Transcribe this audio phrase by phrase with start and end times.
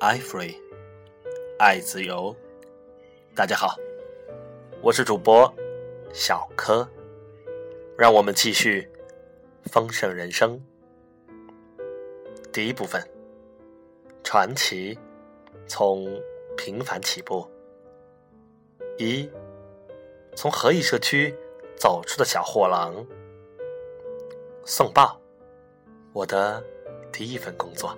[0.00, 0.56] ，i free，
[1.58, 2.34] 爱自由。
[3.34, 3.76] 大家好，
[4.80, 5.52] 我是主播
[6.10, 6.88] 小柯，
[7.98, 8.88] 让我们继续
[9.64, 10.58] 丰盛人生。
[12.50, 13.06] 第一部分，
[14.24, 14.98] 传奇
[15.66, 16.08] 从
[16.56, 17.46] 平凡起步。
[18.96, 19.30] 一，
[20.34, 21.34] 从合益社区
[21.76, 23.06] 走出的小货郎。
[24.64, 25.20] 送报，
[26.14, 26.64] 我的
[27.12, 27.94] 第一份工作。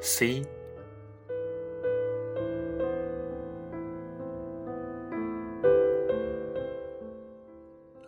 [0.00, 0.42] C，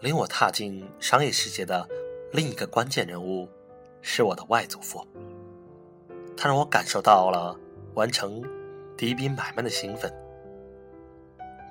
[0.01, 1.87] 领我踏进商业世界的
[2.33, 3.49] 另一个关键人物，
[4.01, 5.05] 是我的外祖父。
[6.37, 7.59] 他让我感受到了
[7.95, 8.41] 完成
[8.97, 10.13] 第一笔买卖的兴奋。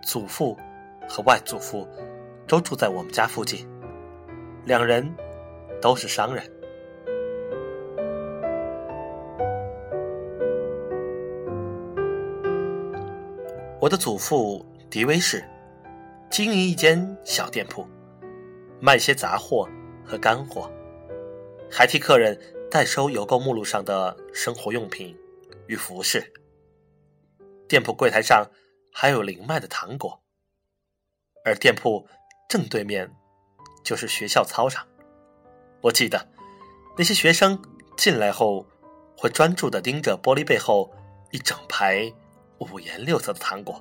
[0.03, 0.57] 祖父
[1.07, 1.87] 和外祖父
[2.45, 3.65] 都住在我们家附近，
[4.65, 5.09] 两人
[5.81, 6.43] 都是商人。
[13.79, 15.41] 我的祖父迪威士
[16.29, 17.87] 经营一间小店铺，
[18.79, 19.67] 卖些杂货
[20.05, 20.71] 和干货，
[21.69, 22.39] 还替客人
[22.69, 25.17] 代收邮购目录上的生活用品
[25.67, 26.33] 与服饰。
[27.67, 28.49] 店铺柜台上
[28.93, 30.21] 还有零卖的糖果，
[31.43, 32.07] 而店铺
[32.47, 33.11] 正对面
[33.83, 34.87] 就是学校操场。
[35.81, 36.27] 我记得
[36.97, 37.61] 那些学生
[37.97, 38.65] 进来后，
[39.17, 40.91] 会专注的盯着玻璃背后
[41.31, 42.13] 一整排。
[42.59, 43.79] 五颜六色的糖果，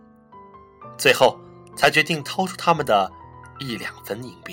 [0.98, 1.40] 最后
[1.78, 3.10] 才决定掏出他们的
[3.58, 4.52] 一两分硬币。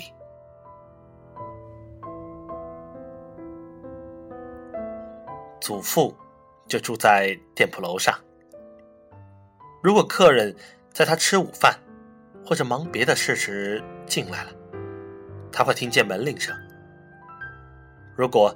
[5.64, 6.14] 祖父
[6.68, 8.14] 就住在店铺楼上。
[9.82, 10.54] 如果客人
[10.92, 11.74] 在他吃午饭
[12.44, 14.50] 或者忙别的事时进来了，
[15.50, 16.54] 他会听见门铃声。
[18.14, 18.54] 如果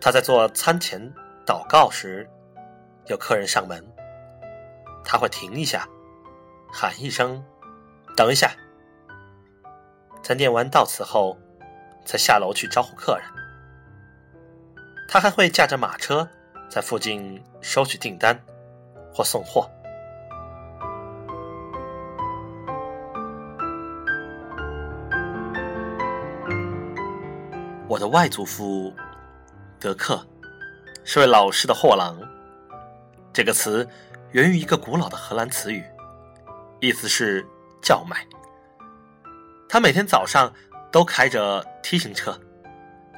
[0.00, 1.02] 他在做餐前
[1.44, 2.24] 祷告时，
[3.06, 3.84] 有客人上门。
[5.04, 5.88] 他会停一下，
[6.72, 7.44] 喊一声
[8.16, 8.52] “等一下”，
[10.22, 11.36] 在念完悼词后，
[12.06, 13.43] 才下楼去招呼客人。
[15.08, 16.28] 他还会驾着马车
[16.68, 18.38] 在附近收取订单
[19.12, 19.70] 或送货。
[27.88, 28.92] 我的外祖父
[29.78, 30.26] 德克
[31.04, 32.18] 是位老实的货郎，
[33.32, 33.88] 这个词。
[34.32, 35.84] 源于一个古老的荷兰词语，
[36.80, 37.46] 意思是
[37.80, 38.26] 叫卖。
[39.68, 40.52] 他每天早上
[40.90, 42.36] 都开着 T 型车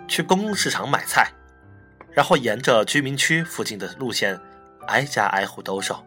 [0.07, 1.33] 去公共市场买菜，
[2.17, 4.41] 然后沿着居民区附近的路线
[4.87, 6.03] 挨家挨户兜售。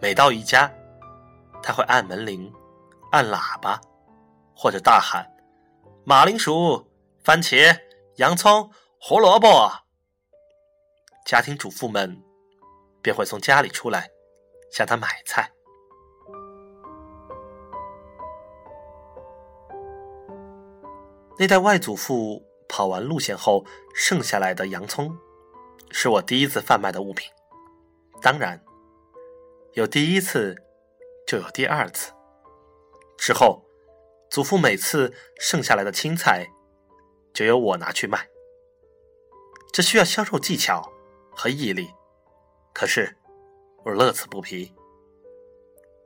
[0.00, 0.72] 每到一家，
[1.62, 2.50] 他会按门铃、
[3.10, 3.78] 按喇叭，
[4.56, 5.30] 或者大喊
[6.06, 6.90] ：“马铃薯、
[7.22, 7.78] 番茄、
[8.16, 9.70] 洋葱、胡萝卜。”
[11.26, 12.18] 家庭主妇们。
[13.02, 14.08] 便会从家里出来，
[14.72, 15.46] 向他买菜。
[21.38, 22.42] 那代外祖父
[22.74, 23.64] 跑完路线后
[23.94, 25.16] 剩下来的洋葱，
[25.92, 27.30] 是我第一次贩卖的物品。
[28.20, 28.60] 当然，
[29.74, 30.60] 有第一次，
[31.24, 32.12] 就有第二次。
[33.16, 33.64] 之后，
[34.28, 36.48] 祖父每次剩下来的青菜，
[37.32, 38.28] 就由我拿去卖。
[39.72, 40.92] 这需要销售技巧
[41.30, 41.88] 和毅力。
[42.72, 43.16] 可是，
[43.84, 44.74] 我乐此不疲。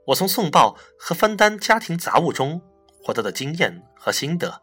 [0.09, 2.61] 我从送报和分担家庭杂物中
[3.03, 4.61] 获得的经验和心得，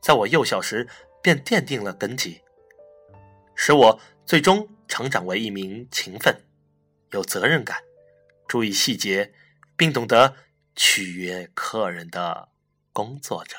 [0.00, 0.86] 在我幼小时
[1.22, 2.42] 便奠定了根基，
[3.54, 6.40] 使我最终成长为一名勤奋、
[7.10, 7.82] 有责任感、
[8.46, 9.32] 注意细节，
[9.76, 10.36] 并懂得
[10.74, 12.48] 取悦客人的
[12.92, 13.56] 工作者。